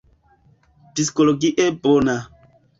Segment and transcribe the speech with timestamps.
[0.93, 2.17] Psikologie bona.